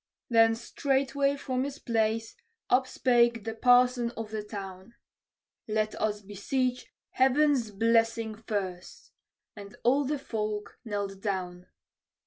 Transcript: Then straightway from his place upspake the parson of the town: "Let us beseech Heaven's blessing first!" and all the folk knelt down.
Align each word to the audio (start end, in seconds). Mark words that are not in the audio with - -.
Then 0.31 0.55
straightway 0.55 1.35
from 1.35 1.63
his 1.63 1.77
place 1.77 2.35
upspake 2.71 3.43
the 3.43 3.53
parson 3.53 4.09
of 4.17 4.31
the 4.31 4.41
town: 4.41 4.95
"Let 5.67 5.93
us 6.01 6.23
beseech 6.23 6.91
Heaven's 7.11 7.69
blessing 7.69 8.33
first!" 8.33 9.11
and 9.55 9.75
all 9.83 10.03
the 10.05 10.17
folk 10.17 10.79
knelt 10.83 11.21
down. 11.21 11.67